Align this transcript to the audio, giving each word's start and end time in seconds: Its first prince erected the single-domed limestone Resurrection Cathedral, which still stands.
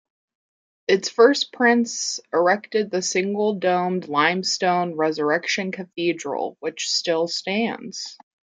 Its 0.87 1.09
first 1.09 1.53
prince 1.53 2.19
erected 2.33 2.89
the 2.89 3.03
single-domed 3.03 4.07
limestone 4.07 4.95
Resurrection 4.95 5.71
Cathedral, 5.71 6.57
which 6.59 6.89
still 6.89 7.27
stands. 7.27 8.17